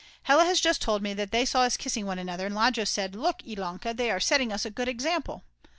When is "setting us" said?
4.19-4.65